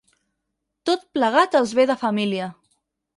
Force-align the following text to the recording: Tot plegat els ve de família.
Tot 0.89 1.03
plegat 1.17 1.57
els 1.59 1.73
ve 1.81 1.85
de 1.91 1.97
família. 2.07 2.49